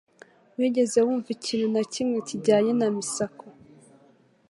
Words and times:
Wigeze 0.57 0.97
wumva 1.05 1.29
ikintu 1.37 1.67
na 1.75 1.83
kimwe 1.93 2.17
kijyanye 2.27 2.71
na 2.79 2.87
Misako 2.95 3.45